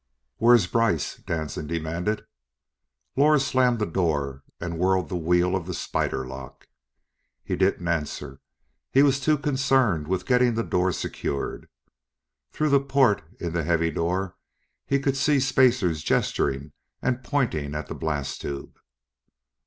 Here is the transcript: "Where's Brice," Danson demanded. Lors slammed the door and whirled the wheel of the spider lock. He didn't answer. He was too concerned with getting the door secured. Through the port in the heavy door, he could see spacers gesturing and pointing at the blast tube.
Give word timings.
"Where's 0.37 0.65
Brice," 0.65 1.17
Danson 1.17 1.67
demanded. 1.67 2.25
Lors 3.15 3.45
slammed 3.45 3.77
the 3.77 3.85
door 3.85 4.41
and 4.59 4.79
whirled 4.79 5.09
the 5.09 5.15
wheel 5.15 5.55
of 5.55 5.67
the 5.67 5.75
spider 5.75 6.25
lock. 6.25 6.67
He 7.43 7.55
didn't 7.55 7.87
answer. 7.87 8.41
He 8.91 9.03
was 9.03 9.19
too 9.19 9.37
concerned 9.37 10.07
with 10.07 10.25
getting 10.25 10.55
the 10.55 10.63
door 10.63 10.91
secured. 10.91 11.69
Through 12.51 12.69
the 12.69 12.79
port 12.81 13.21
in 13.39 13.53
the 13.53 13.61
heavy 13.61 13.91
door, 13.91 14.37
he 14.87 14.97
could 14.97 15.15
see 15.15 15.39
spacers 15.39 16.01
gesturing 16.01 16.71
and 17.03 17.23
pointing 17.23 17.75
at 17.75 17.85
the 17.85 17.93
blast 17.93 18.41
tube. 18.41 18.79